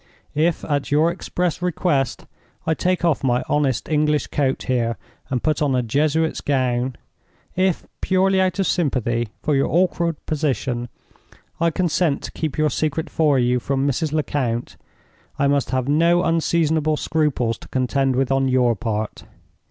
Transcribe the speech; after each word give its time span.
If, 0.33 0.65
at 0.65 0.89
your 0.89 1.11
express 1.11 1.61
request, 1.61 2.25
I 2.65 2.73
take 2.73 3.05
off 3.05 3.23
my 3.23 3.43
honest 3.47 3.87
English 3.87 4.25
coat 4.25 4.63
here 4.63 4.97
and 5.29 5.43
put 5.43 5.61
on 5.61 5.75
a 5.75 5.83
Jesuit's 5.83 6.41
gown—if, 6.41 7.85
purely 8.01 8.41
out 8.41 8.57
of 8.57 8.65
sympathy 8.65 9.29
for 9.43 9.55
your 9.55 9.67
awkward 9.67 10.15
position, 10.25 10.89
I 11.59 11.69
consent 11.69 12.23
to 12.23 12.31
keep 12.31 12.57
your 12.57 12.71
secret 12.71 13.11
for 13.11 13.37
you 13.37 13.59
from 13.59 13.87
Mrs. 13.87 14.11
Lecount—I 14.11 15.45
must 15.47 15.69
have 15.69 15.87
no 15.87 16.23
unseasonable 16.23 16.97
scruples 16.97 17.59
to 17.59 17.67
contend 17.67 18.15
with 18.15 18.31
on 18.31 18.47
your 18.47 18.75
part. 18.75 19.25